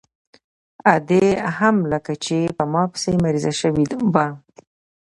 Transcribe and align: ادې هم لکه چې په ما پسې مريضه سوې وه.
ادې 0.95 1.25
هم 1.57 1.75
لکه 1.91 2.13
چې 2.25 2.37
په 2.57 2.63
ما 2.73 2.83
پسې 2.91 3.11
مريضه 3.23 3.51
سوې 3.61 3.85
وه. 4.13 4.27